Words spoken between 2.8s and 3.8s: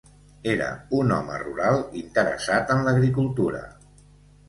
l'agricultura.